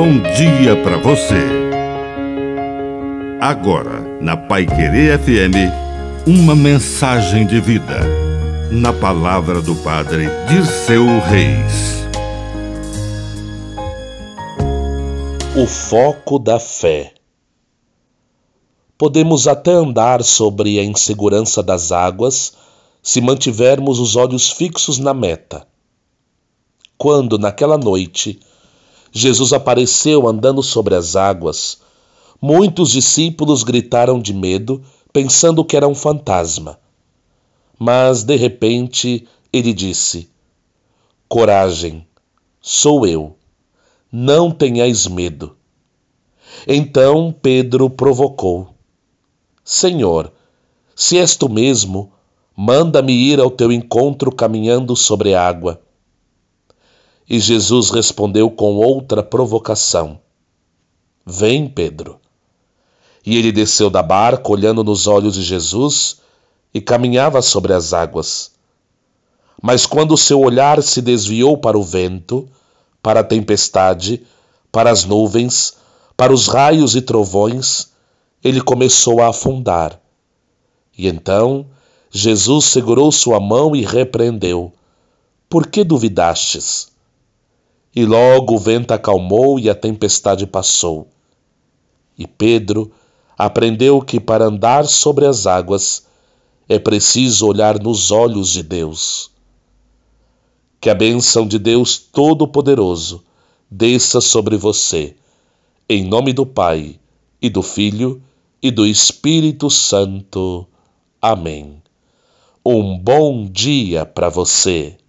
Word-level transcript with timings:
bom 0.00 0.18
dia 0.34 0.82
para 0.82 0.96
você. 0.96 1.44
Agora, 3.38 4.00
na 4.18 4.34
Pai 4.34 4.64
Querer 4.64 5.18
FM, 5.18 6.26
uma 6.26 6.56
mensagem 6.56 7.46
de 7.46 7.60
vida. 7.60 8.00
Na 8.72 8.94
palavra 8.94 9.60
do 9.60 9.74
Padre 9.74 10.24
de 10.48 10.66
seu 10.66 11.04
Reis. 11.04 12.06
O 15.54 15.66
foco 15.66 16.38
da 16.38 16.58
fé. 16.58 17.12
Podemos 18.96 19.46
até 19.46 19.72
andar 19.72 20.24
sobre 20.24 20.78
a 20.78 20.82
insegurança 20.82 21.62
das 21.62 21.92
águas 21.92 22.54
se 23.02 23.20
mantivermos 23.20 24.00
os 24.00 24.16
olhos 24.16 24.50
fixos 24.50 24.98
na 24.98 25.12
meta. 25.12 25.66
Quando, 26.96 27.38
naquela 27.38 27.76
noite, 27.76 28.40
Jesus 29.12 29.52
apareceu 29.52 30.28
andando 30.28 30.62
sobre 30.62 30.94
as 30.94 31.16
águas, 31.16 31.80
muitos 32.40 32.90
discípulos 32.90 33.62
gritaram 33.62 34.20
de 34.20 34.32
medo, 34.32 34.82
pensando 35.12 35.64
que 35.64 35.76
era 35.76 35.88
um 35.88 35.94
fantasma. 35.94 36.78
Mas, 37.78 38.22
de 38.22 38.36
repente, 38.36 39.26
ele 39.52 39.72
disse: 39.72 40.30
Coragem, 41.28 42.06
sou 42.60 43.06
eu, 43.06 43.36
não 44.12 44.50
tenhais 44.50 45.06
medo. 45.06 45.56
Então 46.66 47.34
Pedro 47.40 47.88
provocou: 47.88 48.74
Senhor, 49.64 50.32
se 50.94 51.18
és 51.18 51.36
tu 51.36 51.48
mesmo, 51.48 52.12
manda-me 52.56 53.12
ir 53.12 53.40
ao 53.40 53.50
teu 53.50 53.72
encontro 53.72 54.30
caminhando 54.30 54.94
sobre 54.94 55.34
a 55.34 55.46
água. 55.46 55.80
E 57.32 57.38
Jesus 57.38 57.90
respondeu 57.90 58.50
com 58.50 58.74
outra 58.74 59.22
provocação: 59.22 60.18
Vem, 61.24 61.68
Pedro. 61.68 62.18
E 63.24 63.36
ele 63.36 63.52
desceu 63.52 63.88
da 63.88 64.02
barca, 64.02 64.50
olhando 64.50 64.82
nos 64.82 65.06
olhos 65.06 65.34
de 65.34 65.42
Jesus, 65.42 66.16
e 66.74 66.80
caminhava 66.80 67.40
sobre 67.40 67.72
as 67.72 67.92
águas. 67.92 68.50
Mas 69.62 69.86
quando 69.86 70.16
seu 70.16 70.40
olhar 70.40 70.82
se 70.82 71.00
desviou 71.00 71.56
para 71.56 71.78
o 71.78 71.84
vento, 71.84 72.48
para 73.00 73.20
a 73.20 73.24
tempestade, 73.24 74.26
para 74.72 74.90
as 74.90 75.04
nuvens, 75.04 75.76
para 76.16 76.32
os 76.32 76.48
raios 76.48 76.96
e 76.96 77.00
trovões, 77.00 77.92
ele 78.42 78.60
começou 78.60 79.22
a 79.22 79.28
afundar. 79.28 80.00
E 80.98 81.06
então 81.06 81.64
Jesus 82.10 82.64
segurou 82.64 83.12
sua 83.12 83.38
mão 83.38 83.76
e 83.76 83.84
repreendeu: 83.84 84.72
Por 85.48 85.68
que 85.68 85.84
duvidastes? 85.84 86.90
E 87.94 88.04
logo 88.04 88.54
o 88.54 88.58
vento 88.58 88.92
acalmou 88.92 89.58
e 89.58 89.68
a 89.68 89.74
tempestade 89.74 90.46
passou. 90.46 91.08
E 92.16 92.26
Pedro 92.26 92.92
aprendeu 93.36 94.00
que 94.00 94.20
para 94.20 94.44
andar 94.44 94.86
sobre 94.86 95.26
as 95.26 95.46
águas 95.46 96.06
é 96.68 96.78
preciso 96.78 97.46
olhar 97.46 97.80
nos 97.80 98.10
olhos 98.10 98.50
de 98.50 98.62
Deus. 98.62 99.30
Que 100.80 100.88
a 100.88 100.94
bênção 100.94 101.46
de 101.46 101.58
Deus 101.58 101.98
Todo-Poderoso 101.98 103.24
desça 103.70 104.20
sobre 104.20 104.56
você, 104.56 105.16
em 105.88 106.04
nome 106.04 106.32
do 106.32 106.46
Pai, 106.46 107.00
e 107.42 107.50
do 107.50 107.62
Filho, 107.62 108.22
e 108.62 108.70
do 108.70 108.86
Espírito 108.86 109.70
Santo. 109.70 110.66
Amém. 111.20 111.82
Um 112.64 112.98
bom 112.98 113.46
dia 113.46 114.04
para 114.04 114.28
você. 114.28 115.00